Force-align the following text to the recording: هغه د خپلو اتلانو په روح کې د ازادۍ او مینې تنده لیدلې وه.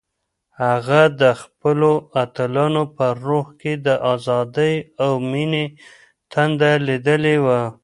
هغه 0.63 1.01
د 1.21 1.23
خپلو 1.41 1.91
اتلانو 2.23 2.83
په 2.95 3.05
روح 3.25 3.45
کې 3.61 3.73
د 3.85 3.87
ازادۍ 4.13 4.75
او 5.03 5.11
مینې 5.31 5.65
تنده 6.31 6.71
لیدلې 6.87 7.37
وه. 7.45 7.61